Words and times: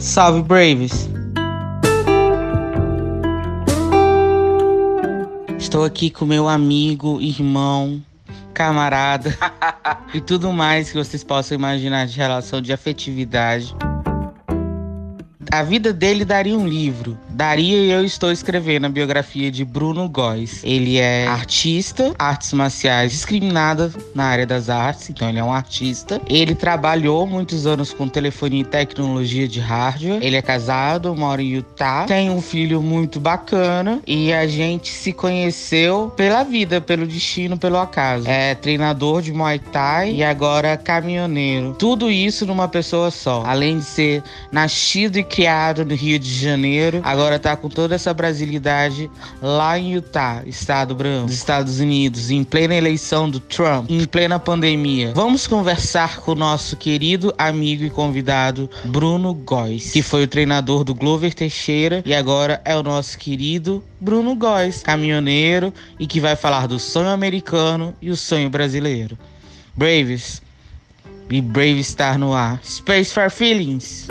Salve 0.00 0.42
Braves! 0.42 1.10
Estou 5.58 5.84
aqui 5.84 6.08
com 6.08 6.24
meu 6.24 6.48
amigo, 6.48 7.20
irmão, 7.20 8.02
camarada 8.54 9.36
e 10.14 10.20
tudo 10.22 10.54
mais 10.54 10.90
que 10.90 10.96
vocês 10.96 11.22
possam 11.22 11.54
imaginar 11.54 12.06
de 12.06 12.16
relação 12.16 12.62
de 12.62 12.72
afetividade. 12.72 13.76
A 15.52 15.62
vida 15.62 15.92
dele 15.92 16.24
daria 16.24 16.56
um 16.56 16.66
livro. 16.66 17.18
Daria 17.40 17.78
e 17.78 17.90
eu 17.90 18.04
estou 18.04 18.30
escrevendo 18.30 18.84
a 18.84 18.90
biografia 18.90 19.50
de 19.50 19.64
Bruno 19.64 20.06
Góes. 20.10 20.60
Ele 20.62 20.98
é 20.98 21.26
artista, 21.26 22.14
artes 22.18 22.52
marciais 22.52 23.12
discriminada 23.12 23.90
na 24.14 24.24
área 24.24 24.46
das 24.46 24.68
artes, 24.68 25.08
então 25.08 25.26
ele 25.26 25.38
é 25.38 25.42
um 25.42 25.50
artista. 25.50 26.20
Ele 26.28 26.54
trabalhou 26.54 27.26
muitos 27.26 27.66
anos 27.66 27.94
com 27.94 28.06
telefonia 28.06 28.60
e 28.60 28.64
tecnologia 28.64 29.48
de 29.48 29.58
hardware. 29.58 30.18
Ele 30.20 30.36
é 30.36 30.42
casado, 30.42 31.16
mora 31.16 31.40
em 31.40 31.54
Utah, 31.54 32.04
tem 32.06 32.28
um 32.28 32.42
filho 32.42 32.82
muito 32.82 33.18
bacana 33.18 34.02
e 34.06 34.34
a 34.34 34.46
gente 34.46 34.90
se 34.90 35.10
conheceu 35.10 36.12
pela 36.14 36.42
vida, 36.42 36.78
pelo 36.78 37.06
destino, 37.06 37.56
pelo 37.56 37.78
acaso. 37.78 38.28
É 38.28 38.54
treinador 38.54 39.22
de 39.22 39.32
Muay 39.32 39.58
Thai 39.58 40.12
e 40.12 40.22
agora 40.22 40.76
caminhoneiro. 40.76 41.74
Tudo 41.78 42.10
isso 42.10 42.44
numa 42.44 42.68
pessoa 42.68 43.10
só. 43.10 43.42
Além 43.46 43.78
de 43.78 43.84
ser 43.86 44.22
nascido 44.52 45.16
e 45.16 45.24
criado 45.24 45.86
no 45.86 45.94
Rio 45.94 46.18
de 46.18 46.34
Janeiro, 46.34 47.00
agora 47.02 47.29
tá 47.38 47.56
com 47.56 47.68
toda 47.68 47.94
essa 47.94 48.12
brasilidade 48.12 49.10
lá 49.40 49.78
em 49.78 49.94
Utah, 49.94 50.42
estado 50.46 50.94
branco, 50.94 51.26
dos 51.26 51.36
Estados 51.36 51.80
Unidos, 51.80 52.30
em 52.30 52.44
plena 52.44 52.74
eleição 52.74 53.28
do 53.28 53.40
Trump, 53.40 53.90
em 53.90 54.04
plena 54.04 54.38
pandemia. 54.38 55.12
Vamos 55.14 55.46
conversar 55.46 56.20
com 56.20 56.32
o 56.32 56.34
nosso 56.34 56.76
querido 56.76 57.32
amigo 57.38 57.84
e 57.84 57.90
convidado 57.90 58.68
Bruno 58.84 59.32
Góes, 59.34 59.90
que 59.92 60.02
foi 60.02 60.24
o 60.24 60.28
treinador 60.28 60.84
do 60.84 60.94
Glover 60.94 61.34
Teixeira 61.34 62.02
e 62.04 62.14
agora 62.14 62.60
é 62.64 62.76
o 62.76 62.82
nosso 62.82 63.18
querido 63.18 63.82
Bruno 64.00 64.34
Góes, 64.34 64.82
caminhoneiro 64.82 65.72
e 65.98 66.06
que 66.06 66.20
vai 66.20 66.36
falar 66.36 66.66
do 66.66 66.78
sonho 66.78 67.08
americano 67.08 67.94
e 68.00 68.10
o 68.10 68.16
sonho 68.16 68.48
brasileiro. 68.50 69.18
Braves 69.76 70.42
e 71.30 71.40
Brave 71.40 71.82
Star 71.84 72.18
no 72.18 72.34
ar. 72.34 72.60
Space 72.64 73.12
for 73.12 73.30
Feelings. 73.30 74.08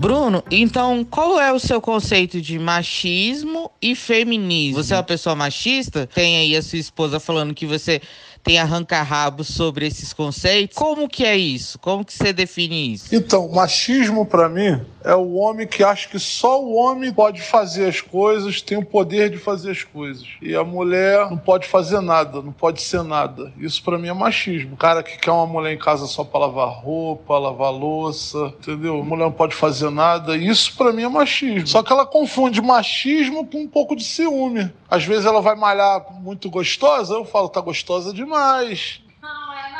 Bruno, 0.00 0.42
então 0.50 1.04
qual 1.04 1.38
é 1.38 1.52
o 1.52 1.58
seu 1.58 1.78
conceito 1.78 2.40
de 2.40 2.58
machismo 2.58 3.69
e 3.82 3.94
feminismo? 3.94 4.82
Você 4.82 4.92
é 4.92 4.96
uma 4.96 5.02
pessoa 5.02 5.34
machista? 5.34 6.06
Tem 6.06 6.36
aí 6.36 6.56
a 6.56 6.62
sua 6.62 6.78
esposa 6.78 7.18
falando 7.18 7.54
que 7.54 7.66
você 7.66 8.00
tem 8.42 8.58
arranca-rabo 8.58 9.44
sobre 9.44 9.86
esses 9.86 10.12
conceitos. 10.12 10.76
Como 10.76 11.08
que 11.08 11.24
é 11.24 11.36
isso? 11.36 11.78
Como 11.78 12.04
que 12.04 12.12
você 12.12 12.32
define 12.32 12.94
isso? 12.94 13.14
Então, 13.14 13.48
machismo 13.48 14.24
para 14.24 14.48
mim 14.48 14.80
é 15.04 15.14
o 15.14 15.34
homem 15.34 15.66
que 15.66 15.82
acha 15.82 16.08
que 16.08 16.18
só 16.18 16.62
o 16.62 16.74
homem 16.74 17.12
pode 17.12 17.40
fazer 17.40 17.86
as 17.86 18.00
coisas, 18.00 18.60
tem 18.60 18.78
o 18.78 18.84
poder 18.84 19.30
de 19.30 19.38
fazer 19.38 19.70
as 19.70 19.84
coisas. 19.84 20.26
E 20.40 20.54
a 20.54 20.64
mulher 20.64 21.30
não 21.30 21.38
pode 21.38 21.66
fazer 21.66 22.00
nada, 22.00 22.42
não 22.42 22.52
pode 22.52 22.82
ser 22.82 23.02
nada. 23.02 23.52
Isso 23.58 23.82
para 23.82 23.98
mim 23.98 24.08
é 24.08 24.12
machismo. 24.12 24.74
O 24.74 24.76
cara 24.76 25.02
que 25.02 25.18
quer 25.18 25.30
uma 25.30 25.46
mulher 25.46 25.74
em 25.74 25.78
casa 25.78 26.06
só 26.06 26.24
para 26.24 26.40
lavar 26.40 26.68
roupa, 26.68 27.38
lavar 27.38 27.72
louça, 27.72 28.54
entendeu? 28.58 29.00
A 29.00 29.04
mulher 29.04 29.24
não 29.24 29.32
pode 29.32 29.54
fazer 29.54 29.90
nada. 29.90 30.36
Isso 30.36 30.74
para 30.76 30.92
mim 30.92 31.02
é 31.02 31.08
machismo. 31.08 31.66
Só 31.66 31.82
que 31.82 31.92
ela 31.92 32.06
confunde 32.06 32.60
machismo 32.60 33.46
com 33.46 33.66
pouco 33.70 33.96
de 33.96 34.04
ciúme. 34.04 34.72
Às 34.88 35.04
vezes 35.04 35.24
ela 35.24 35.40
vai 35.40 35.54
malhar 35.54 36.12
muito 36.20 36.50
gostosa, 36.50 37.14
eu 37.14 37.24
falo, 37.24 37.48
tá 37.48 37.60
gostosa 37.60 38.12
demais. 38.12 39.00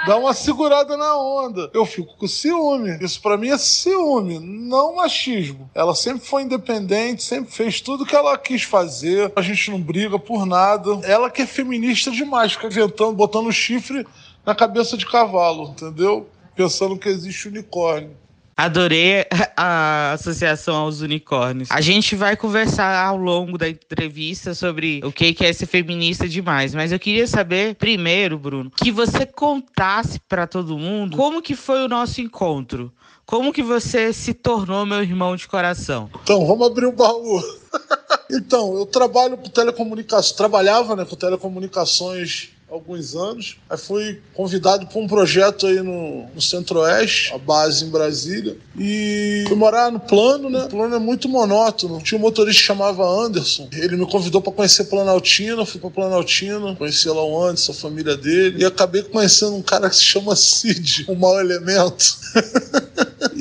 Dá 0.06 0.16
uma 0.16 0.32
segurada 0.32 0.96
na 0.96 1.16
onda. 1.16 1.70
Eu 1.74 1.84
fico 1.84 2.16
com 2.16 2.26
ciúme. 2.26 2.98
Isso 3.02 3.20
para 3.20 3.36
mim 3.36 3.48
é 3.48 3.58
ciúme, 3.58 4.38
não 4.38 4.96
machismo. 4.96 5.70
Ela 5.74 5.94
sempre 5.94 6.26
foi 6.26 6.42
independente, 6.42 7.22
sempre 7.22 7.52
fez 7.52 7.80
tudo 7.80 8.06
que 8.06 8.16
ela 8.16 8.36
quis 8.38 8.62
fazer. 8.62 9.30
A 9.36 9.42
gente 9.42 9.70
não 9.70 9.80
briga 9.80 10.18
por 10.18 10.46
nada. 10.46 11.00
Ela 11.04 11.30
que 11.30 11.42
é 11.42 11.46
feminista 11.46 12.10
demais, 12.10 12.52
fica 12.52 12.66
inventando, 12.66 13.12
botando 13.12 13.52
chifre 13.52 14.06
na 14.44 14.54
cabeça 14.54 14.96
de 14.96 15.04
cavalo, 15.04 15.70
entendeu? 15.70 16.28
Pensando 16.56 16.98
que 16.98 17.08
existe 17.08 17.48
unicórnio. 17.48 18.16
Adorei 18.60 19.24
a 19.56 20.12
associação 20.12 20.76
aos 20.76 21.00
unicórnios. 21.00 21.70
A 21.70 21.80
gente 21.80 22.14
vai 22.14 22.36
conversar 22.36 23.06
ao 23.06 23.16
longo 23.16 23.56
da 23.56 23.66
entrevista 23.66 24.54
sobre 24.54 25.00
o 25.02 25.10
que 25.10 25.34
é 25.40 25.50
ser 25.50 25.64
feminista 25.64 26.28
demais, 26.28 26.74
mas 26.74 26.92
eu 26.92 26.98
queria 26.98 27.26
saber 27.26 27.74
primeiro, 27.76 28.38
Bruno, 28.38 28.70
que 28.70 28.92
você 28.92 29.24
contasse 29.24 30.20
para 30.28 30.46
todo 30.46 30.76
mundo 30.76 31.16
como 31.16 31.40
que 31.40 31.56
foi 31.56 31.82
o 31.82 31.88
nosso 31.88 32.20
encontro. 32.20 32.92
Como 33.24 33.50
que 33.50 33.62
você 33.62 34.12
se 34.12 34.34
tornou 34.34 34.84
meu 34.84 35.02
irmão 35.02 35.36
de 35.36 35.48
coração? 35.48 36.10
Então, 36.22 36.44
vamos 36.46 36.66
abrir 36.66 36.84
o 36.84 36.92
baú. 36.92 37.42
então, 38.30 38.76
eu 38.76 38.84
trabalho 38.84 39.38
com 39.38 39.48
telecomunicações, 39.48 40.32
trabalhava 40.32 40.94
né, 40.94 41.06
com 41.06 41.16
telecomunicações 41.16 42.50
alguns 42.70 43.14
anos. 43.14 43.56
Aí 43.68 43.76
fui 43.76 44.20
convidado 44.34 44.86
para 44.86 45.00
um 45.00 45.06
projeto 45.06 45.66
aí 45.66 45.82
no, 45.82 46.26
no 46.34 46.40
Centro-Oeste, 46.40 47.32
a 47.34 47.38
base 47.38 47.84
em 47.84 47.90
Brasília. 47.90 48.56
E 48.78 49.44
fui 49.48 49.56
morar 49.56 49.90
no 49.90 50.00
plano, 50.00 50.48
né? 50.48 50.64
O 50.64 50.68
plano 50.68 50.94
é 50.94 50.98
muito 50.98 51.28
monótono. 51.28 52.00
Tinha 52.00 52.18
um 52.18 52.22
motorista 52.22 52.60
que 52.60 52.66
chamava 52.66 53.04
Anderson. 53.04 53.68
Ele 53.72 53.96
me 53.96 54.06
convidou 54.06 54.40
para 54.40 54.52
conhecer 54.52 54.84
Planaltina. 54.84 55.66
Fui 55.66 55.80
para 55.80 55.90
Planaltina, 55.90 56.74
conheci 56.76 57.08
lá 57.08 57.24
o 57.24 57.42
Anderson, 57.42 57.72
a 57.72 57.74
família 57.74 58.16
dele. 58.16 58.62
E 58.62 58.64
acabei 58.64 59.02
conhecendo 59.02 59.56
um 59.56 59.62
cara 59.62 59.90
que 59.90 59.96
se 59.96 60.04
chama 60.04 60.36
Cid, 60.36 61.06
um 61.08 61.14
mau 61.14 61.38
elemento. 61.38 62.18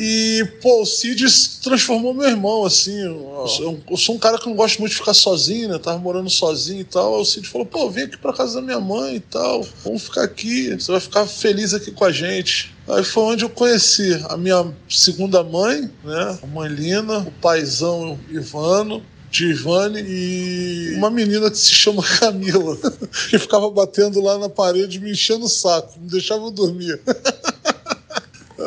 E, 0.01 0.45
pô, 0.61 0.83
o 0.83 0.85
Cid 0.85 1.29
se 1.29 1.59
transformou 1.59 2.13
meu 2.13 2.29
irmão, 2.29 2.63
assim. 2.63 2.97
Eu, 3.01 3.81
eu, 3.85 3.97
sou 3.97 4.15
um 4.15 4.17
cara 4.17 4.37
que 4.37 4.47
não 4.47 4.55
gosta 4.55 4.79
muito 4.79 4.93
de 4.93 4.97
ficar 4.97 5.13
sozinho, 5.13 5.67
né? 5.67 5.77
Tava 5.77 5.97
morando 5.97 6.29
sozinho 6.29 6.79
e 6.79 6.85
tal. 6.85 7.15
Aí 7.15 7.21
o 7.21 7.25
Cid 7.25 7.45
falou, 7.45 7.67
pô, 7.67 7.89
vem 7.89 8.05
aqui 8.05 8.17
pra 8.17 8.31
casa 8.31 8.55
da 8.55 8.61
minha 8.61 8.79
mãe 8.79 9.17
e 9.17 9.19
tal. 9.19 9.67
Vamos 9.83 10.03
ficar 10.03 10.23
aqui. 10.23 10.69
Você 10.69 10.89
vai 10.89 11.01
ficar 11.01 11.25
feliz 11.25 11.73
aqui 11.73 11.91
com 11.91 12.05
a 12.05 12.13
gente. 12.13 12.73
Aí 12.87 13.03
foi 13.03 13.23
onde 13.23 13.43
eu 13.43 13.49
conheci 13.49 14.17
a 14.29 14.37
minha 14.37 14.73
segunda 14.87 15.43
mãe, 15.43 15.91
né? 16.01 16.39
A 16.41 16.47
mãe 16.47 16.69
Lina, 16.69 17.17
o 17.17 17.31
paizão 17.31 18.17
Ivano, 18.29 19.03
de 19.29 19.51
Ivane 19.51 20.01
e 20.01 20.93
uma 20.95 21.09
menina 21.09 21.51
que 21.51 21.57
se 21.57 21.71
chama 21.71 22.03
Camila, 22.19 22.77
que 23.29 23.37
ficava 23.37 23.69
batendo 23.69 24.21
lá 24.21 24.37
na 24.37 24.49
parede, 24.49 24.99
me 24.99 25.11
enchendo 25.11 25.45
o 25.45 25.49
saco, 25.49 25.93
não 25.99 26.07
deixava 26.07 26.45
eu 26.45 26.51
dormir. 26.51 26.99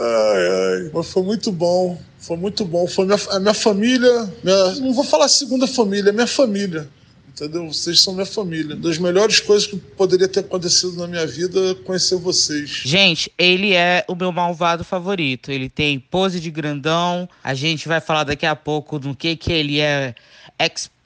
Ai, 0.03 0.49
ai. 0.49 0.91
Mas 0.93 1.09
foi 1.09 1.23
muito 1.23 1.53
bom. 1.53 1.99
Foi 2.19 2.37
muito 2.37 2.65
bom. 2.65 2.87
Foi 2.87 3.05
minha, 3.05 3.19
a 3.31 3.39
minha 3.39 3.55
família. 3.55 4.33
Minha, 4.43 4.75
não 4.81 4.93
vou 4.93 5.05
falar 5.05 5.29
segunda 5.29 5.67
família, 5.67 6.11
é 6.11 6.13
minha 6.13 6.27
família. 6.27 6.89
Entendeu? 7.29 7.67
Vocês 7.73 8.01
são 8.01 8.13
minha 8.13 8.27
família. 8.27 8.77
Das 8.77 8.99
melhores 8.99 9.41
coisas 9.41 9.67
que 9.67 9.77
poderia 9.77 10.29
ter 10.29 10.41
acontecido 10.41 10.97
na 10.97 11.07
minha 11.07 11.27
vida 11.27 11.71
é 11.71 11.75
conhecer 11.75 12.17
vocês. 12.17 12.83
Gente, 12.85 13.33
ele 13.39 13.73
é 13.73 14.05
o 14.07 14.15
meu 14.15 14.31
malvado 14.31 14.85
favorito. 14.85 15.51
Ele 15.51 15.71
tem 15.71 15.99
pose 15.99 16.39
de 16.41 16.51
grandão. 16.51 17.29
A 17.43 17.55
gente 17.55 17.89
vai 17.89 18.01
falar 18.01 18.25
daqui 18.25 18.45
a 18.45 18.55
pouco 18.55 18.99
do 18.99 19.17
que, 19.17 19.35
que 19.35 19.51
ele 19.51 19.81
é 19.81 20.15
expert, 20.59 21.02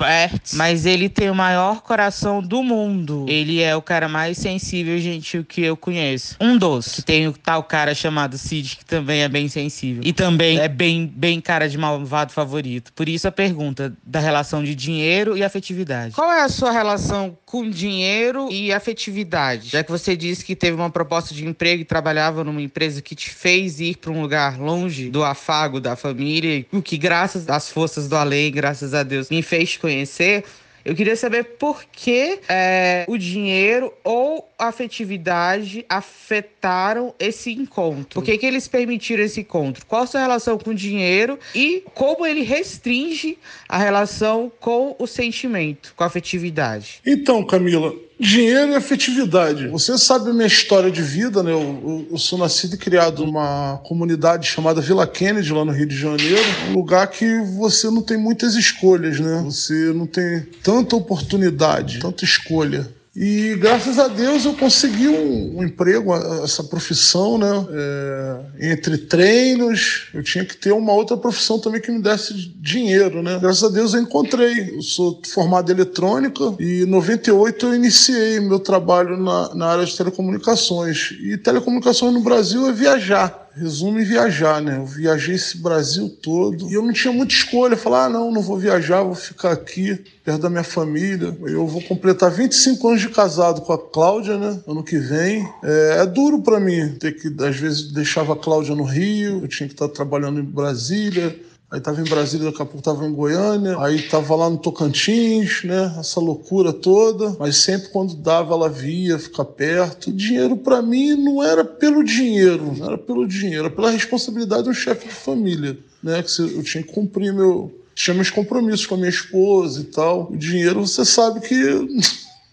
mas 0.55 0.87
ele 0.87 1.09
tem 1.09 1.31
o 1.31 1.35
maior 1.35 1.83
coração 1.83 2.43
do 2.43 2.63
mundo. 2.63 3.27
Ele 3.29 3.61
é 3.61 3.75
o 3.75 3.83
cara 3.83 4.09
mais 4.09 4.39
sensível 4.39 4.97
e 4.97 5.01
gentil 5.01 5.45
que 5.45 5.63
eu 5.63 5.77
conheço. 5.77 6.37
Um 6.41 6.57
dos. 6.57 6.97
Que 6.97 7.03
tem 7.03 7.29
o 7.29 7.33
tal 7.33 7.63
cara 7.63 7.95
chamado 7.95 8.37
Cid, 8.37 8.77
que 8.77 8.85
também 8.85 9.23
é 9.23 9.29
bem 9.29 9.49
sensível. 9.49 10.03
E 10.05 10.13
também 10.13 10.59
é 10.59 10.69
bem, 10.69 11.07
bem 11.07 11.41
cara 11.41 11.69
de 11.69 11.79
malvado 11.79 12.33
favorito. 12.33 12.93
Por 12.93 13.09
isso 13.09 13.27
a 13.29 13.33
pergunta 13.33 13.93
da 14.05 14.21
relação 14.21 14.63
de 14.63 14.75
dinheiro 14.75 15.37
e 15.37 15.43
afetividade. 15.43 16.15
Qual 16.15 16.31
é 16.33 16.43
a 16.43 16.49
sua 16.49 16.71
relação 16.71 17.37
com 17.45 17.69
dinheiro 17.69 18.49
e 18.51 18.73
afetividade? 18.73 19.71
Já 19.71 19.83
que 19.83 19.91
você 19.91 20.17
disse 20.17 20.45
que 20.45 20.55
teve 20.55 20.77
uma 20.77 20.91
proposta 20.91 21.35
de 21.35 21.47
emprego 21.47 21.83
e 21.83 21.85
trabalhava 21.85 22.45
numa 22.45 22.61
empresa 22.61 23.01
que 23.01 23.15
te 23.15 23.31
fez 23.31 23.81
ir 23.81 23.97
para 23.97 24.11
um 24.11 24.21
lugar 24.21 24.59
longe 24.59 25.11
do 25.11 25.25
afago 25.25 25.81
da 25.81 25.97
família, 25.97 26.67
o 26.73 26.83
que 26.83 26.97
graças 26.97 27.49
às 27.49 27.71
forças 27.71 28.09
do 28.09 28.17
além, 28.17 28.51
graças 28.51 28.95
a 28.95 29.03
Deus, 29.03 29.31
me 29.31 29.43
fez 29.43 29.77
conhecer, 29.87 30.45
eu 30.85 30.95
queria 30.95 31.17
saber 31.17 31.45
por 31.59 31.85
que 31.85 32.39
é, 32.49 33.05
o 33.09 33.19
dinheiro 33.19 33.93
ou 34.05 34.49
a 34.57 34.69
afetividade 34.69 35.85
afetaram 35.89 37.13
esse 37.19 37.53
encontro. 37.53 38.21
Por 38.21 38.23
que, 38.25 38.39
que 38.39 38.47
eles 38.47 38.69
permitiram 38.69 39.25
esse 39.25 39.41
encontro? 39.41 39.85
Qual 39.85 40.03
a 40.03 40.07
sua 40.07 40.21
relação 40.21 40.57
com 40.57 40.71
o 40.71 40.75
dinheiro 40.75 41.41
e 41.53 41.83
como 41.93 42.25
ele 42.25 42.43
restringe 42.43 43.37
a 43.69 43.79
relação 43.79 44.51
com 44.61 44.95
o 44.97 45.09
sentimento, 45.09 45.93
com 45.97 46.05
a 46.05 46.07
afetividade? 46.07 47.01
Então, 47.05 47.45
Camila, 47.45 47.93
Dinheiro 48.19 48.73
e 48.73 48.75
afetividade. 48.75 49.69
Você 49.69 49.99
sabe 49.99 50.31
a 50.31 50.33
minha 50.33 50.47
história 50.47 50.91
de 50.91 51.03
vida, 51.03 51.43
né? 51.43 51.53
Eu, 51.53 51.61
eu, 51.61 52.07
eu, 52.13 52.19
sou 52.19 52.39
nascido 52.39 52.75
e 52.75 52.79
criado 52.79 53.27
numa 53.27 53.79
comunidade 53.85 54.47
chamada 54.49 54.81
Vila 54.81 55.07
Kennedy, 55.07 55.53
lá 55.53 55.67
no 55.67 55.73
Rio 55.73 55.87
de 55.87 55.97
Janeiro. 55.97 56.43
Um 56.71 56.75
lugar 56.75 57.09
que 57.09 57.41
você 57.59 57.91
não 57.91 58.01
tem 58.01 58.17
muitas 58.17 58.55
escolhas, 58.55 59.21
né? 59.21 59.43
Você 59.45 59.93
não 59.93 60.07
tem 60.07 60.41
tanta 60.63 60.97
oportunidade, 60.97 61.99
tanta 61.99 62.25
escolha. 62.25 62.89
E 63.17 63.57
graças 63.57 63.99
a 63.99 64.09
Deus 64.09 64.45
eu 64.45 64.53
consegui 64.53 65.09
um, 65.09 65.59
um 65.59 65.65
emprego, 65.65 66.15
essa 66.45 66.63
profissão, 66.63 67.39
né? 67.39 67.67
É, 67.71 68.73
entre 68.73 68.99
treinos, 68.99 70.09
eu 70.13 70.23
tinha 70.23 70.45
que 70.45 70.55
ter 70.55 70.73
uma 70.73 70.93
outra 70.93 71.17
profissão 71.17 71.59
também 71.59 71.81
que 71.81 71.91
me 71.91 72.03
desse 72.03 72.35
dinheiro, 72.35 73.23
né? 73.23 73.39
Graças 73.41 73.65
a 73.65 73.73
Deus 73.73 73.95
eu 73.95 74.03
encontrei. 74.03 74.77
Eu 74.77 74.83
sou 74.83 75.19
formado 75.33 75.73
em 75.73 75.75
eletrônica 75.75 76.55
e 76.61 76.83
em 76.83 76.87
98 76.87 77.67
eu 77.67 77.75
iniciei 77.75 78.39
meu 78.39 78.59
trabalho 78.59 79.17
na, 79.17 79.55
na 79.55 79.67
área 79.69 79.87
de 79.87 79.97
telecomunicações. 79.97 81.15
E 81.19 81.39
telecomunicações 81.39 82.13
no 82.13 82.21
Brasil 82.21 82.69
é 82.69 82.73
viajar 82.73 83.46
resumo 83.57 83.99
viajar, 84.05 84.61
né? 84.61 84.77
Eu 84.77 84.85
viajei 84.85 85.35
esse 85.35 85.57
Brasil 85.59 86.09
todo 86.23 86.69
e 86.69 86.75
eu 86.75 86.83
não 86.83 86.93
tinha 86.93 87.13
muita 87.13 87.33
escolha. 87.33 87.77
Falar, 87.77 88.05
ah, 88.05 88.09
não, 88.09 88.31
não 88.31 88.43
vou 88.43 88.59
viajar, 88.59 89.03
vou 89.03 89.15
ficar 89.15 89.53
aqui 89.53 89.99
perto 90.23 90.43
da 90.43 90.51
minha 90.51 90.63
família. 90.63 91.37
Eu 91.43 91.67
vou 91.67 91.81
completar 91.83 92.31
25 92.31 92.89
anos 92.89 93.01
de 93.01 93.09
casado 93.09 93.63
com 93.63 93.73
a 93.73 93.79
Cláudia, 93.79 94.37
né? 94.37 94.61
Ano 94.69 94.85
que 94.85 94.99
vem. 94.99 95.49
É, 95.63 95.99
é 96.01 96.07
duro 96.07 96.43
para 96.43 96.61
mim 96.61 96.97
ter 97.01 97.13
que, 97.13 97.35
às 97.43 97.57
vezes, 97.57 97.93
deixava 97.93 98.35
a 98.35 98.37
Cláudia 98.37 98.75
no 98.75 98.85
Rio, 98.85 99.41
eu 99.43 99.49
tinha 99.49 99.67
que 99.67 99.75
estar 99.75 99.89
trabalhando 99.89 100.39
em 100.39 100.45
Brasília. 100.45 101.35
Aí 101.69 101.81
tava 101.81 102.01
em 102.01 102.05
Brasília, 102.05 102.47
daqui 102.47 102.63
a 102.63 102.65
pouco 102.65 102.81
tava 102.83 103.05
em 103.05 103.13
Goiânia, 103.13 103.77
aí 103.81 104.01
tava 104.03 104.37
lá 104.37 104.49
no 104.49 104.57
Tocantins, 104.57 105.65
né? 105.65 105.97
Essa 105.99 106.21
loucura 106.21 106.73
toda. 106.73 107.37
Mas 107.41 107.57
sempre 107.57 107.89
quando 107.89 108.15
dava, 108.15 108.55
ela 108.55 108.69
via, 108.69 109.19
ficar 109.19 109.45
perto. 109.45 110.11
E 110.11 110.13
dinheiro 110.13 110.57
para 110.57 110.81
mim 110.81 111.15
não 111.17 111.43
era 111.43 111.65
pelo 111.65 112.05
dinheiro, 112.05 112.73
não 112.73 112.87
era 112.87 112.97
pelo 112.97 113.27
dinheiro, 113.27 113.65
era 113.67 113.75
pela 113.75 113.91
responsabilidade 113.91 114.65
do 114.65 114.75
chefe 114.75 115.09
de 115.09 115.15
família, 115.15 115.77
né? 116.01 116.23
Que 116.23 116.41
eu 116.41 116.63
tinha 116.63 116.85
que 116.85 116.93
cumprir 116.93 117.33
meu. 117.33 117.73
Tinha 117.97 118.15
meus 118.15 118.31
compromissos 118.31 118.87
com 118.87 118.95
a 118.95 118.99
minha 118.99 119.11
esposa 119.11 119.81
e 119.81 119.85
tal. 119.85 120.31
O 120.31 120.37
dinheiro, 120.37 120.87
você 120.87 121.05
sabe 121.05 121.41
que 121.41 121.57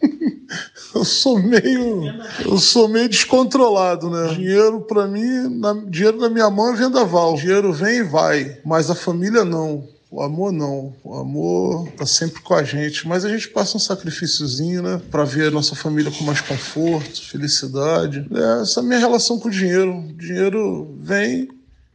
eu 0.93 1.05
sou 1.05 1.39
meio 1.39 2.03
eu 2.45 2.57
sou 2.57 2.87
meio 2.87 3.09
descontrolado, 3.09 4.09
né? 4.09 4.33
Dinheiro 4.33 4.81
para 4.81 5.07
mim, 5.07 5.59
na, 5.59 5.73
dinheiro 5.87 6.17
na 6.17 6.29
minha 6.29 6.49
mão 6.49 6.73
é 6.73 6.77
vendaval. 6.77 7.35
Dinheiro 7.35 7.73
vem 7.73 7.99
e 7.99 8.03
vai, 8.03 8.59
mas 8.65 8.89
a 8.89 8.95
família 8.95 9.43
não. 9.43 9.87
O 10.11 10.21
amor 10.21 10.51
não. 10.51 10.93
O 11.03 11.15
amor 11.15 11.89
tá 11.97 12.05
sempre 12.05 12.41
com 12.41 12.53
a 12.53 12.63
gente, 12.63 13.07
mas 13.07 13.25
a 13.25 13.29
gente 13.29 13.49
passa 13.49 13.77
um 13.77 13.79
sacrifíciozinho, 13.79 14.83
né, 14.83 15.01
para 15.09 15.23
ver 15.23 15.47
a 15.47 15.51
nossa 15.51 15.75
família 15.75 16.11
com 16.11 16.23
mais 16.23 16.39
conforto, 16.39 17.19
felicidade. 17.29 18.27
É, 18.31 18.61
essa 18.61 18.79
é 18.79 18.83
a 18.83 18.85
minha 18.85 18.99
relação 18.99 19.39
com 19.39 19.47
o 19.47 19.51
dinheiro. 19.51 19.97
O 19.97 20.13
dinheiro 20.13 20.95
vem 21.01 21.47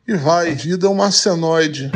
e 0.06 0.14
vai. 0.16 0.50
A 0.50 0.54
vida 0.54 0.88
é 0.88 0.90
um 0.90 1.00
arsenoide. 1.00 1.92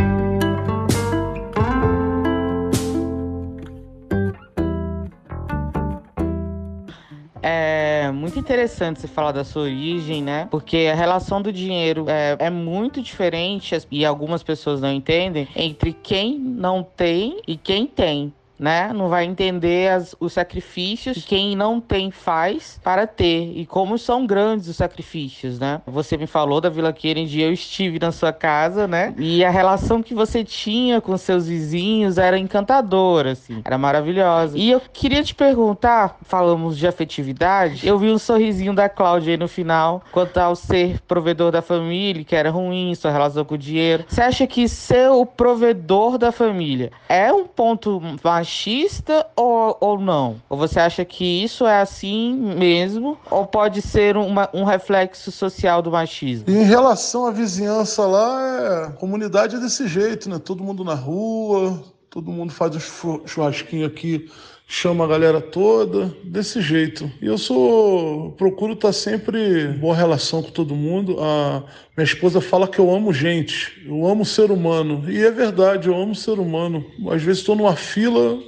Interessante 8.43 9.01
você 9.01 9.09
falar 9.09 9.33
da 9.33 9.45
sua 9.45 9.63
origem, 9.63 10.23
né? 10.23 10.49
Porque 10.51 10.89
a 10.93 10.95
relação 10.95 11.41
do 11.41 11.53
dinheiro 11.53 12.07
é, 12.09 12.37
é 12.39 12.51
muito 12.51 13.01
diferente 13.01 13.77
e 13.91 14.05
algumas 14.05 14.43
pessoas 14.43 14.81
não 14.81 14.93
entendem 14.93 15.49
entre 15.55 15.93
quem 15.93 16.39
não 16.39 16.83
tem 16.83 17.41
e 17.47 17.57
quem 17.57 17.87
tem 17.87 18.33
né? 18.63 18.93
Não 18.93 19.09
vai 19.09 19.25
entender 19.25 19.91
as, 19.91 20.15
os 20.21 20.33
sacrifícios 20.33 21.17
que 21.17 21.33
quem 21.33 21.57
não 21.57 21.81
tem 21.81 22.11
faz 22.11 22.79
para 22.85 23.07
ter 23.07 23.53
e 23.57 23.67
como 23.67 23.97
são 23.97 24.27
grandes 24.27 24.69
os 24.69 24.77
sacrifícios, 24.77 25.59
né? 25.59 25.81
Você 25.87 26.17
me 26.17 26.27
falou 26.27 26.61
da 26.61 26.69
Vila 26.69 26.93
Kennedy, 26.93 27.41
eu 27.41 27.53
estive 27.53 27.99
na 27.99 28.13
sua 28.13 28.33
casa, 28.33 28.87
né? 28.87 29.15
E 29.19 29.43
a 29.45 29.51
relação 29.51 30.03
que 30.03 30.15
você 30.15 30.45
tinha 30.45 31.01
com 31.01 31.17
seus 31.17 31.49
vizinhos 31.49 32.19
era 32.19 32.39
encantadora, 32.39 33.33
assim, 33.33 33.63
era 33.65 33.77
maravilhosa. 33.77 34.57
E 34.57 34.71
eu 34.71 34.81
queria 34.93 35.25
te 35.25 35.35
perguntar, 35.35 36.19
falamos 36.23 36.79
de 36.79 36.87
afetividade, 36.87 37.89
eu 37.89 37.99
vi 37.99 38.11
um 38.11 38.19
sorrisinho 38.19 38.75
da 38.75 38.89
Cláudia 38.89 39.33
aí 39.33 39.39
no 39.39 39.49
final, 39.49 40.03
quanto 40.13 40.37
ao 40.37 40.55
ser 40.55 41.01
provedor 41.09 41.51
da 41.51 41.63
família, 41.63 42.23
que 42.23 42.37
era 42.37 42.51
ruim, 42.51 42.95
sua 42.95 43.11
relação 43.11 43.45
com 43.45 43.55
o 43.55 43.59
dinheiro. 43.59 44.05
Você 44.07 44.21
acha 44.21 44.47
que 44.47 44.69
ser 44.69 45.11
o 45.11 45.27
provedor 45.27 46.19
da 46.19 46.31
família 46.31 46.93
é 47.09 47.33
um 47.33 47.47
ponto 47.47 48.01
mais 48.23 48.52
machista 48.53 49.27
ou, 49.35 49.77
ou 49.81 49.99
não? 49.99 50.41
Ou 50.51 50.59
você 50.59 50.79
acha 50.79 51.05
que 51.05 51.25
isso 51.43 51.67
é 51.67 51.81
assim 51.81 52.35
mesmo? 52.35 53.17
Ou 53.31 53.47
pode 53.47 53.81
ser 53.81 54.17
uma, 54.17 54.49
um 54.53 54.65
reflexo 54.65 55.33
social 55.33 55.81
do 55.81 55.91
machismo? 55.91 56.45
Em 56.49 56.63
relação 56.63 57.27
à 57.27 57.31
vizinhança 57.31 58.07
lá, 58.07 58.41
é, 58.61 58.87
a 58.89 58.91
comunidade 58.91 59.57
é 59.57 59.59
desse 59.59 59.89
jeito, 59.89 60.29
né? 60.29 60.39
Todo 60.39 60.63
mundo 60.63 60.85
na 60.85 60.95
rua, 60.95 61.83
todo 62.11 62.31
mundo 62.31 62.53
faz 62.53 62.77
um 62.77 63.27
churrasquinho 63.27 63.87
aqui 63.87 64.31
chama 64.73 65.05
a 65.05 65.07
galera 65.07 65.39
toda, 65.39 66.17
desse 66.25 66.63
jeito. 66.63 67.13
E 67.21 67.27
eu 67.27 67.37
sou. 67.37 68.33
procuro 68.39 68.73
estar 68.73 68.95
sempre 68.95 69.65
em 69.65 69.73
boa 69.73 69.95
relação 69.95 70.43
com 70.43 70.51
todo 70.51 70.75
mundo. 70.75 71.19
A 71.21 71.63
minha 71.95 72.07
esposa 72.07 72.41
fala 72.41 72.67
que 72.67 72.79
eu 72.79 72.91
amo 72.91 73.13
gente, 73.13 73.85
eu 73.87 74.07
amo 74.07 74.25
ser 74.25 74.51
humano. 74.51 75.05
E 75.11 75.23
é 75.23 75.31
verdade, 75.31 75.89
eu 75.89 75.95
amo 75.95 76.15
ser 76.15 76.39
humano. 76.39 76.87
Às 77.11 77.23
vezes 77.23 77.41
estou 77.41 77.55
numa 77.55 77.77
fila, 77.77 78.39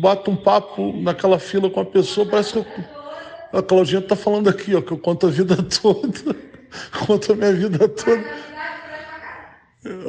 bato 0.00 0.30
um 0.30 0.36
papo 0.36 0.94
naquela 0.96 1.38
fila 1.38 1.68
com 1.68 1.80
a 1.80 1.84
pessoa, 1.84 2.26
parece 2.26 2.54
que 2.54 2.58
eu, 2.58 2.66
a 3.52 3.62
Claudinha 3.62 4.00
está 4.00 4.16
falando 4.16 4.48
aqui, 4.48 4.74
ó, 4.74 4.80
que 4.80 4.92
eu 4.92 4.98
conto 4.98 5.26
a 5.26 5.30
vida 5.30 5.56
toda, 5.82 6.34
conto 7.06 7.32
a 7.32 7.36
minha 7.36 7.52
vida 7.52 7.86
toda. 7.86 8.24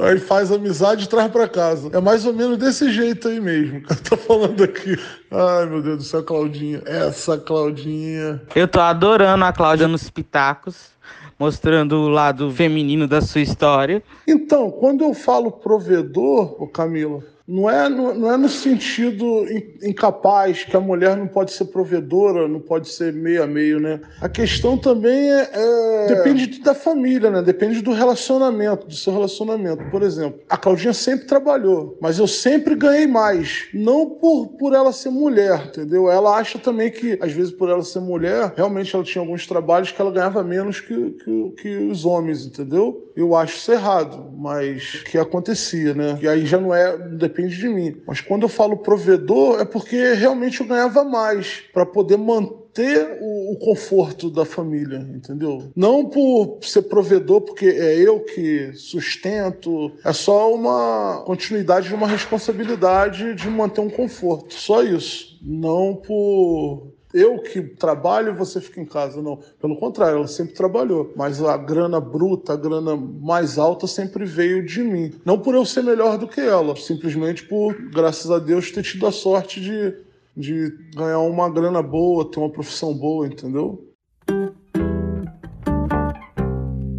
Aí 0.01 0.19
faz 0.19 0.51
amizade 0.51 1.05
e 1.05 1.07
traz 1.07 1.31
para 1.31 1.47
casa. 1.47 1.89
É 1.93 1.99
mais 1.99 2.25
ou 2.25 2.33
menos 2.33 2.57
desse 2.57 2.91
jeito 2.91 3.27
aí 3.27 3.39
mesmo 3.39 3.81
que 3.81 3.93
eu 3.93 3.97
tô 3.97 4.17
falando 4.17 4.63
aqui. 4.63 4.97
Ai, 5.31 5.65
meu 5.65 5.81
Deus 5.81 5.97
do 5.97 6.03
céu, 6.03 6.23
Claudinha. 6.23 6.81
Essa 6.85 7.37
Claudinha. 7.37 8.41
Eu 8.55 8.67
tô 8.67 8.79
adorando 8.79 9.43
a 9.45 9.53
Cláudia 9.53 9.87
nos 9.87 10.09
pitacos, 10.09 10.91
mostrando 11.39 11.97
o 11.97 12.09
lado 12.09 12.51
feminino 12.51 13.07
da 13.07 13.21
sua 13.21 13.41
história. 13.41 14.03
Então, 14.27 14.71
quando 14.71 15.03
eu 15.03 15.13
falo 15.13 15.51
provedor, 15.51 16.61
ô 16.61 16.67
Camila, 16.67 17.23
não 17.47 17.69
é, 17.69 17.87
no, 17.87 18.13
não 18.13 18.33
é 18.33 18.35
no 18.35 18.49
sentido 18.49 19.45
incapaz 19.81 20.65
que 20.65 20.75
a 20.75 20.81
mulher 20.81 21.15
não 21.15 21.27
pode 21.27 21.53
ser 21.53 21.65
provedora, 21.65 22.45
não 22.45 22.59
pode 22.59 22.89
ser 22.89 23.13
meio 23.13 23.41
a 23.41 23.47
meio, 23.47 23.79
né? 23.79 24.01
A 24.19 24.27
questão 24.27 24.77
também 24.77 25.31
é, 25.31 25.49
é, 25.53 26.07
depende 26.07 26.59
da 26.59 26.75
família, 26.75 27.31
né? 27.31 27.41
Depende 27.41 27.81
do 27.81 27.93
relacionamento, 27.93 28.87
do 28.87 28.93
seu 28.93 29.13
relacionamento. 29.13 29.81
Por 29.89 30.03
exemplo, 30.03 30.41
a 30.49 30.57
Claudinha 30.57 30.93
sempre 30.93 31.25
trabalhou, 31.25 31.97
mas 32.01 32.19
eu 32.19 32.27
sempre 32.27 32.75
ganhei 32.75 33.07
mais. 33.07 33.67
Não 33.73 34.09
por, 34.09 34.47
por 34.59 34.73
ela 34.73 34.91
ser 34.91 35.09
mulher, 35.09 35.67
entendeu? 35.67 36.11
Ela 36.11 36.35
acha 36.35 36.59
também 36.59 36.91
que, 36.91 37.17
às 37.21 37.31
vezes, 37.31 37.53
por 37.53 37.69
ela 37.69 37.83
ser 37.83 38.01
mulher, 38.01 38.51
realmente 38.57 38.93
ela 38.93 39.05
tinha 39.05 39.21
alguns 39.21 39.47
trabalhos 39.47 39.89
que 39.89 40.01
ela 40.01 40.11
ganhava 40.11 40.43
menos 40.43 40.81
que, 40.81 41.11
que, 41.11 41.53
que 41.61 41.77
os 41.77 42.03
homens, 42.03 42.45
entendeu? 42.45 43.09
Eu 43.15 43.35
acho 43.35 43.55
isso 43.55 43.71
errado, 43.71 44.31
mas 44.37 45.01
que 45.03 45.17
acontecia, 45.17 45.93
né? 45.93 46.19
E 46.21 46.27
aí 46.27 46.45
já 46.45 46.59
não 46.59 46.75
é 46.75 46.97
depende 47.37 47.55
de 47.55 47.69
mim. 47.69 48.01
Mas 48.07 48.19
quando 48.19 48.43
eu 48.43 48.49
falo 48.49 48.77
provedor, 48.77 49.61
é 49.61 49.65
porque 49.65 50.13
realmente 50.13 50.59
eu 50.59 50.67
ganhava 50.67 51.03
mais 51.03 51.61
para 51.71 51.85
poder 51.85 52.17
manter 52.17 53.19
o, 53.21 53.53
o, 53.53 53.57
conforto 53.57 54.29
da 54.29 54.43
família, 54.43 55.07
entendeu? 55.13 55.71
Não 55.75 56.05
por 56.05 56.59
ser 56.61 56.83
provedor, 56.83 57.41
porque 57.41 57.65
é 57.65 57.95
eu 57.95 58.21
que 58.21 58.71
sustento, 58.73 59.91
é 60.03 60.13
só 60.13 60.53
uma 60.53 61.23
continuidade 61.25 61.87
de 61.87 61.93
uma 61.93 62.07
responsabilidade 62.07 63.35
de 63.35 63.49
manter 63.49 63.81
um 63.81 63.89
conforto. 63.89 64.53
Só 64.53 64.83
isso. 64.83 65.37
Não 65.41 65.95
por 65.95 66.96
eu 67.17 67.39
que 67.39 67.61
trabalho 67.61 68.35
você 68.35 68.61
fica 68.61 68.79
em 68.79 68.85
casa. 68.85 69.21
Não, 69.21 69.39
pelo 69.59 69.77
contrário, 69.77 70.17
ela 70.17 70.27
sempre 70.27 70.53
trabalhou. 70.53 71.11
Mas 71.15 71.41
a 71.41 71.57
grana 71.57 71.99
bruta, 71.99 72.53
a 72.53 72.55
grana 72.55 72.95
mais 72.95 73.57
alta 73.57 73.87
sempre 73.87 74.25
veio 74.25 74.65
de 74.65 74.81
mim. 74.81 75.13
Não 75.25 75.39
por 75.39 75.55
eu 75.55 75.65
ser 75.65 75.83
melhor 75.83 76.17
do 76.17 76.27
que 76.27 76.39
ela, 76.39 76.75
simplesmente 76.75 77.43
por, 77.43 77.75
graças 77.91 78.29
a 78.29 78.39
Deus, 78.39 78.71
ter 78.71 78.83
tido 78.83 79.07
a 79.07 79.11
sorte 79.11 79.59
de, 79.59 79.95
de 80.35 80.71
ganhar 80.95 81.19
uma 81.19 81.49
grana 81.49 81.81
boa, 81.81 82.29
ter 82.29 82.39
uma 82.39 82.51
profissão 82.51 82.93
boa, 82.93 83.25
entendeu? 83.25 83.83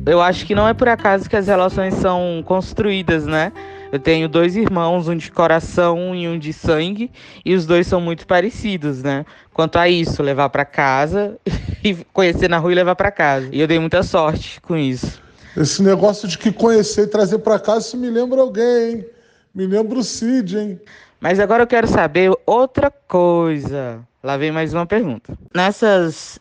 Eu 0.05 0.23
acho 0.23 0.47
que 0.47 0.55
não 0.55 0.67
é 0.67 0.73
por 0.73 0.89
acaso 0.89 1.29
que 1.29 1.37
as 1.37 1.47
relações 1.47 1.93
são 1.95 2.43
construídas, 2.47 3.27
né? 3.27 3.53
Eu 3.91 3.99
tenho 3.99 4.29
dois 4.29 4.55
irmãos, 4.55 5.09
um 5.09 5.17
de 5.17 5.31
coração 5.31 6.15
e 6.15 6.29
um 6.29 6.39
de 6.39 6.53
sangue, 6.53 7.11
e 7.45 7.55
os 7.55 7.65
dois 7.65 7.87
são 7.87 8.01
muito 8.01 8.27
parecidos, 8.27 9.03
né? 9.03 9.25
Quanto 9.55 9.79
a 9.79 9.89
isso, 9.89 10.23
levar 10.23 10.51
para 10.51 10.65
casa 10.65 11.39
e 11.83 11.95
conhecer 12.13 12.49
na 12.51 12.59
rua 12.59 12.73
e 12.73 12.75
levar 12.75 12.95
para 12.95 13.11
casa. 13.11 13.49
E 13.51 13.61
eu 13.61 13.67
dei 13.67 13.79
muita 13.79 14.03
sorte 14.03 14.61
com 14.61 14.77
isso. 14.77 15.23
Esse 15.57 15.83
negócio 15.83 16.29
de 16.29 16.37
que 16.37 16.53
conhecer 16.53 17.05
e 17.05 17.07
trazer 17.07 17.39
para 17.39 17.59
casa, 17.59 17.87
isso 17.87 17.97
me 17.97 18.11
lembra 18.11 18.41
alguém, 18.41 18.91
hein? 18.91 19.07
Me 19.55 19.67
lembra 19.67 19.99
o 19.99 20.05
Cid, 20.05 20.59
hein? 20.59 20.81
Mas 21.19 21.41
agora 21.41 21.63
eu 21.63 21.67
quero 21.67 21.89
saber 21.89 22.31
outra 22.47 22.91
coisa. 22.91 24.01
Lá 24.23 24.37
vem 24.37 24.53
mais 24.53 24.75
uma 24.75 24.87
pergunta. 24.87 25.37
Nessas 25.55 26.39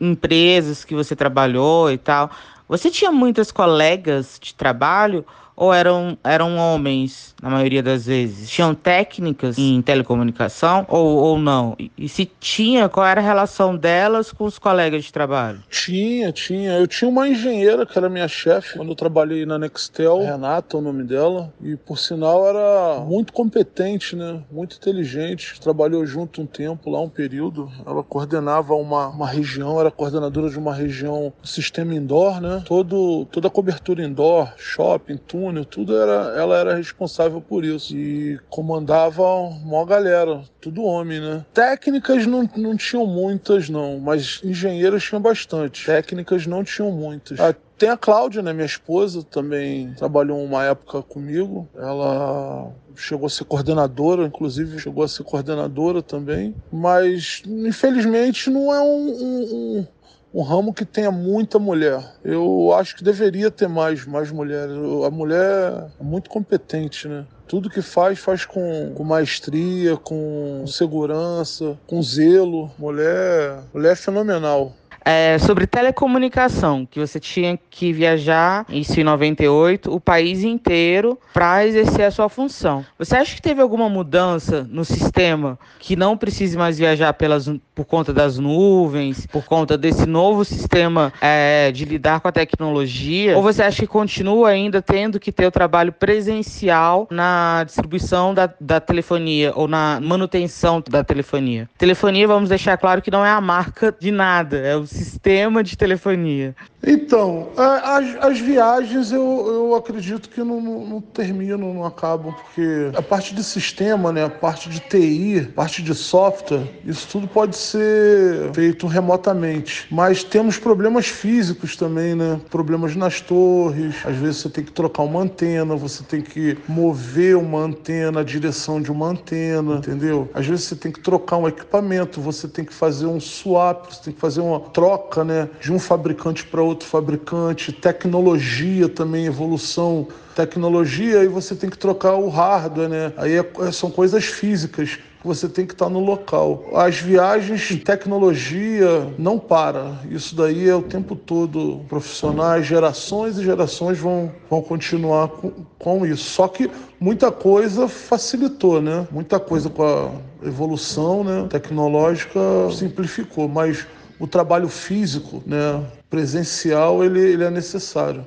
empresas 0.00 0.84
que 0.84 0.94
você 0.94 1.14
trabalhou 1.14 1.90
e 1.90 1.96
tal, 1.96 2.30
você 2.68 2.90
tinha 2.90 3.12
muitas 3.12 3.50
colegas 3.52 4.38
de 4.40 4.54
trabalho 4.54 5.24
ou 5.60 5.74
eram, 5.74 6.16
eram 6.24 6.56
homens, 6.56 7.34
na 7.42 7.50
maioria 7.50 7.82
das 7.82 8.06
vezes? 8.06 8.48
Tinham 8.48 8.74
técnicas 8.74 9.58
em 9.58 9.82
telecomunicação 9.82 10.86
ou, 10.88 11.18
ou 11.18 11.38
não? 11.38 11.76
E, 11.78 11.92
e 11.98 12.08
se 12.08 12.24
tinha, 12.40 12.88
qual 12.88 13.04
era 13.04 13.20
a 13.20 13.24
relação 13.24 13.76
delas 13.76 14.32
com 14.32 14.44
os 14.44 14.58
colegas 14.58 15.04
de 15.04 15.12
trabalho? 15.12 15.62
Tinha, 15.68 16.32
tinha. 16.32 16.78
Eu 16.78 16.86
tinha 16.86 17.10
uma 17.10 17.28
engenheira 17.28 17.84
que 17.84 17.98
era 17.98 18.08
minha 18.08 18.26
chefe 18.26 18.78
quando 18.78 18.88
eu 18.88 18.94
trabalhei 18.94 19.44
na 19.44 19.58
Nextel, 19.58 20.20
Renata, 20.20 20.78
o 20.78 20.80
nome 20.80 21.04
dela, 21.04 21.52
e 21.62 21.76
por 21.76 21.98
sinal 21.98 22.48
era 22.48 23.04
muito 23.04 23.30
competente, 23.30 24.16
né? 24.16 24.42
Muito 24.50 24.76
inteligente. 24.76 25.60
Trabalhou 25.60 26.06
junto 26.06 26.40
um 26.40 26.46
tempo 26.46 26.88
lá, 26.88 27.02
um 27.02 27.08
período. 27.10 27.70
Ela 27.86 28.02
coordenava 28.02 28.72
uma, 28.74 29.08
uma 29.08 29.28
região, 29.28 29.78
era 29.78 29.90
coordenadora 29.90 30.48
de 30.48 30.58
uma 30.58 30.74
região 30.74 31.30
sistema 31.42 31.94
indoor, 31.94 32.40
né? 32.40 32.62
Todo, 32.64 33.26
toda 33.26 33.48
a 33.48 33.50
cobertura 33.50 34.02
indoor, 34.02 34.50
shopping, 34.56 35.18
túnel, 35.18 35.49
tudo 35.64 35.96
era, 35.96 36.34
ela 36.36 36.56
era 36.58 36.74
responsável 36.74 37.40
por 37.40 37.64
isso. 37.64 37.96
E 37.96 38.38
comandava 38.48 39.22
uma 39.22 39.84
galera, 39.84 40.42
tudo 40.60 40.84
homem, 40.84 41.20
né? 41.20 41.44
Técnicas 41.52 42.26
não, 42.26 42.48
não 42.56 42.76
tinham 42.76 43.06
muitas, 43.06 43.68
não, 43.68 43.98
mas 43.98 44.40
engenheiros 44.44 45.04
tinham 45.04 45.20
bastante. 45.20 45.86
Técnicas 45.86 46.46
não 46.46 46.62
tinham 46.64 46.90
muitas. 46.92 47.38
Ah, 47.40 47.54
tem 47.80 47.88
a 47.88 47.96
Cláudia, 47.96 48.42
né, 48.42 48.52
minha 48.52 48.66
esposa, 48.66 49.22
também 49.22 49.94
trabalhou 49.94 50.44
uma 50.44 50.64
época 50.64 51.02
comigo. 51.02 51.66
Ela 51.74 52.70
chegou 52.94 53.26
a 53.26 53.30
ser 53.30 53.44
coordenadora, 53.44 54.26
inclusive 54.26 54.78
chegou 54.78 55.02
a 55.02 55.08
ser 55.08 55.24
coordenadora 55.24 56.02
também. 56.02 56.54
Mas, 56.70 57.42
infelizmente, 57.46 58.50
não 58.50 58.72
é 58.74 58.80
um, 58.82 59.08
um, 59.08 59.78
um 59.78 59.86
um 60.32 60.42
ramo 60.42 60.72
que 60.72 60.84
tenha 60.84 61.10
muita 61.10 61.58
mulher. 61.58 62.02
Eu 62.24 62.72
acho 62.74 62.96
que 62.96 63.04
deveria 63.04 63.50
ter 63.50 63.68
mais, 63.68 64.06
mais 64.06 64.30
mulheres. 64.30 64.76
A 65.06 65.10
mulher 65.10 65.90
é 65.98 66.02
muito 66.02 66.30
competente, 66.30 67.08
né? 67.08 67.26
Tudo 67.48 67.68
que 67.68 67.82
faz, 67.82 68.18
faz 68.20 68.44
com, 68.44 68.92
com 68.94 69.02
maestria, 69.02 69.96
com 69.96 70.64
segurança, 70.66 71.76
com 71.86 72.00
zelo. 72.00 72.70
Mulher, 72.78 73.58
mulher 73.74 73.92
é 73.92 73.96
fenomenal. 73.96 74.72
É, 75.04 75.38
sobre 75.38 75.66
telecomunicação, 75.66 76.86
que 76.86 77.00
você 77.00 77.18
tinha 77.18 77.58
que 77.70 77.92
viajar, 77.92 78.66
isso 78.68 79.00
em 79.00 79.04
98, 79.04 79.92
o 79.92 80.00
país 80.00 80.44
inteiro 80.44 81.18
para 81.32 81.66
exercer 81.66 82.04
a 82.04 82.10
sua 82.10 82.28
função. 82.28 82.84
Você 82.98 83.16
acha 83.16 83.34
que 83.34 83.42
teve 83.42 83.62
alguma 83.62 83.88
mudança 83.88 84.66
no 84.70 84.84
sistema 84.84 85.58
que 85.78 85.96
não 85.96 86.16
precise 86.16 86.56
mais 86.56 86.78
viajar 86.78 87.12
pelas, 87.14 87.50
por 87.74 87.84
conta 87.84 88.12
das 88.12 88.38
nuvens, 88.38 89.26
por 89.26 89.44
conta 89.44 89.78
desse 89.78 90.06
novo 90.06 90.44
sistema 90.44 91.12
é, 91.20 91.72
de 91.72 91.84
lidar 91.84 92.20
com 92.20 92.28
a 92.28 92.32
tecnologia? 92.32 93.36
Ou 93.36 93.42
você 93.42 93.62
acha 93.62 93.80
que 93.80 93.86
continua 93.86 94.50
ainda 94.50 94.82
tendo 94.82 95.18
que 95.18 95.32
ter 95.32 95.46
o 95.46 95.50
trabalho 95.50 95.92
presencial 95.92 97.08
na 97.10 97.64
distribuição 97.64 98.34
da, 98.34 98.50
da 98.60 98.80
telefonia 98.80 99.52
ou 99.54 99.66
na 99.66 99.98
manutenção 100.02 100.82
da 100.88 101.02
telefonia? 101.02 101.68
Telefonia, 101.78 102.26
vamos 102.26 102.48
deixar 102.48 102.76
claro 102.76 103.00
que 103.00 103.10
não 103.10 103.24
é 103.24 103.30
a 103.30 103.40
marca 103.40 103.94
de 103.98 104.10
nada, 104.10 104.58
é 104.58 104.76
o 104.76 104.86
sistema 104.90 105.62
de 105.62 105.76
telefonia. 105.76 106.54
Então, 106.82 107.48
as, 107.56 108.16
as 108.24 108.40
viagens 108.40 109.12
eu, 109.12 109.46
eu 109.46 109.74
acredito 109.74 110.28
que 110.30 110.40
não, 110.40 110.60
não, 110.60 110.86
não, 110.86 111.00
terminam, 111.00 111.74
não 111.74 111.84
acabam, 111.84 112.32
porque 112.32 112.90
a 112.96 113.02
parte 113.02 113.34
de 113.34 113.44
sistema, 113.44 114.10
né, 114.10 114.24
a 114.24 114.30
parte 114.30 114.68
de 114.70 114.80
TI, 114.80 115.48
a 115.50 115.52
parte 115.52 115.82
de 115.82 115.94
software, 115.94 116.66
isso 116.84 117.06
tudo 117.08 117.28
pode 117.28 117.56
ser 117.56 118.50
feito 118.54 118.86
remotamente. 118.86 119.86
Mas 119.90 120.24
temos 120.24 120.56
problemas 120.56 121.06
físicos 121.06 121.76
também, 121.76 122.14
né? 122.14 122.40
Problemas 122.50 122.96
nas 122.96 123.20
torres, 123.20 123.96
às 124.04 124.16
vezes 124.16 124.38
você 124.38 124.48
tem 124.48 124.64
que 124.64 124.72
trocar 124.72 125.02
uma 125.02 125.20
antena, 125.20 125.76
você 125.76 126.02
tem 126.02 126.22
que 126.22 126.56
mover 126.66 127.36
uma 127.36 127.60
antena, 127.60 128.20
a 128.20 128.24
direção 128.24 128.80
de 128.80 128.90
uma 128.90 129.08
antena, 129.08 129.76
entendeu? 129.76 130.30
Às 130.32 130.46
vezes 130.46 130.64
você 130.64 130.76
tem 130.76 130.90
que 130.90 131.00
trocar 131.00 131.36
um 131.36 131.46
equipamento, 131.46 132.20
você 132.20 132.48
tem 132.48 132.64
que 132.64 132.72
fazer 132.72 133.06
um 133.06 133.20
swap, 133.20 133.92
você 133.92 134.04
tem 134.04 134.14
que 134.14 134.20
fazer 134.20 134.40
uma 134.40 134.60
troca, 134.60 135.24
né, 135.24 135.48
de 135.60 135.72
um 135.72 135.78
fabricante 135.78 136.46
para 136.46 136.62
outro 136.62 136.69
fabricante, 136.80 137.72
tecnologia 137.72 138.88
também, 138.88 139.26
evolução, 139.26 140.08
tecnologia, 140.34 141.24
e 141.24 141.28
você 141.28 141.54
tem 141.54 141.68
que 141.68 141.78
trocar 141.78 142.14
o 142.14 142.28
hardware, 142.28 142.88
né? 142.88 143.12
Aí 143.16 143.36
é, 143.36 143.50
é 143.60 143.72
são 143.72 143.90
coisas 143.90 144.24
físicas 144.24 144.98
você 145.22 145.48
tem 145.48 145.66
que 145.66 145.74
estar 145.74 145.88
no 145.88 146.00
local. 146.00 146.70
As 146.74 146.96
viagens 146.96 147.70
em 147.70 147.76
tecnologia 147.76 149.12
não 149.18 149.38
para. 149.38 149.98
Isso 150.10 150.34
daí 150.34 150.68
é 150.68 150.74
o 150.74 150.82
tempo 150.82 151.14
todo. 151.14 151.84
Profissionais, 151.88 152.66
gerações 152.66 153.36
e 153.38 153.44
gerações 153.44 153.98
vão, 153.98 154.32
vão 154.48 154.62
continuar 154.62 155.28
com, 155.28 155.52
com 155.78 156.06
isso. 156.06 156.24
Só 156.30 156.48
que 156.48 156.70
muita 156.98 157.30
coisa 157.30 157.86
facilitou, 157.86 158.80
né? 158.80 159.06
Muita 159.10 159.38
coisa 159.38 159.68
com 159.68 159.82
a 159.82 160.10
evolução 160.42 161.22
né, 161.22 161.46
tecnológica 161.50 162.40
simplificou, 162.72 163.46
mas 163.46 163.86
o 164.18 164.26
trabalho 164.26 164.68
físico, 164.68 165.42
né, 165.46 165.82
presencial, 166.10 167.04
ele, 167.04 167.20
ele 167.20 167.44
é 167.44 167.50
necessário. 167.50 168.26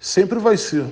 Sempre 0.00 0.38
vai 0.38 0.56
ser. 0.56 0.86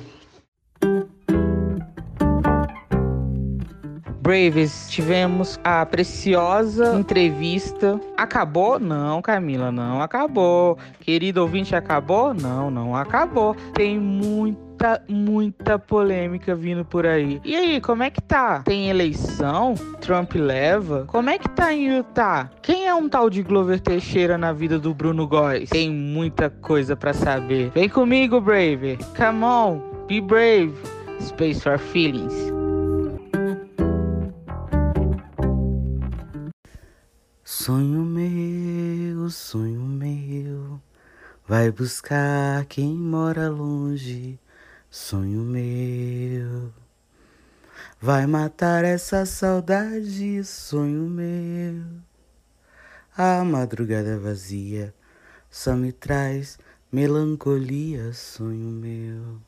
Braves, 4.20 4.88
tivemos 4.90 5.58
a 5.62 5.86
preciosa 5.86 6.98
entrevista. 6.98 8.00
Acabou? 8.16 8.78
Não, 8.78 9.22
Camila, 9.22 9.70
não 9.70 10.02
acabou. 10.02 10.76
Querido 11.00 11.40
ouvinte, 11.40 11.76
acabou? 11.76 12.34
Não, 12.34 12.68
não 12.68 12.96
acabou. 12.96 13.54
Tem 13.72 13.98
muito 13.98 14.65
muita, 14.76 15.02
muita 15.08 15.78
polêmica 15.78 16.54
vindo 16.54 16.84
por 16.84 17.06
aí. 17.06 17.40
E 17.44 17.56
aí, 17.56 17.80
como 17.80 18.02
é 18.02 18.10
que 18.10 18.20
tá? 18.20 18.60
Tem 18.62 18.90
eleição? 18.90 19.74
Trump 20.00 20.34
leva? 20.34 21.04
Como 21.06 21.30
é 21.30 21.38
que 21.38 21.48
tá 21.48 21.72
em 21.72 21.96
Utah? 21.96 22.50
Quem 22.60 22.86
é 22.86 22.94
um 22.94 23.08
tal 23.08 23.30
de 23.30 23.42
Glover 23.42 23.80
Teixeira 23.80 24.36
na 24.36 24.52
vida 24.52 24.78
do 24.78 24.92
Bruno 24.92 25.26
Góes? 25.26 25.70
Tem 25.70 25.90
muita 25.90 26.50
coisa 26.50 26.94
para 26.94 27.14
saber. 27.14 27.70
Vem 27.70 27.88
comigo, 27.88 28.40
Brave. 28.40 28.98
Come 29.16 29.44
on, 29.44 29.80
be 30.06 30.20
brave. 30.20 30.74
Space 31.20 31.60
for 31.62 31.78
feelings. 31.78 32.34
Sonho 37.42 38.02
meu, 38.02 39.28
sonho 39.30 39.80
meu, 39.80 40.80
vai 41.48 41.72
buscar 41.72 42.64
quem 42.66 42.94
mora 42.94 43.48
longe 43.48 44.38
sonho 44.90 45.40
meu. 45.40 46.72
Vai 48.00 48.26
matar 48.26 48.84
essa 48.84 49.24
saudade, 49.26 50.44
sonho 50.44 51.08
meu. 51.08 51.84
A 53.16 53.42
madrugada 53.44 54.18
vazia 54.18 54.94
só 55.50 55.74
me 55.74 55.92
traz 55.92 56.58
melancolia, 56.92 58.12
sonho 58.12 58.68
meu. 58.68 59.40